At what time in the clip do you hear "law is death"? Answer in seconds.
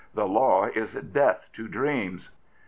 0.27-1.47